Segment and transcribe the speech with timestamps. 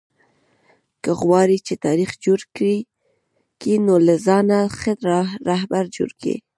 [1.03, 2.77] که غواړى، چي تاریخ جوړ کئ؛
[3.87, 4.93] نو له ځانه ښه
[5.49, 6.35] راهبر جوړ کئ!